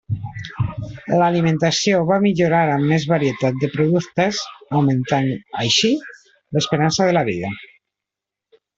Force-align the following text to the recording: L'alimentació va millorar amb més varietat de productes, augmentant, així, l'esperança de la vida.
L'alimentació 1.23 1.99
va 2.11 2.17
millorar 2.23 2.63
amb 2.77 2.89
més 2.93 3.05
varietat 3.13 3.61
de 3.65 3.71
productes, 3.77 4.41
augmentant, 4.67 5.31
així, 5.67 5.95
l'esperança 6.57 7.11
de 7.11 7.19
la 7.21 7.29
vida. 7.33 7.57